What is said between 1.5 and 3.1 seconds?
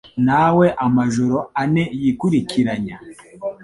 ane yikurikiranya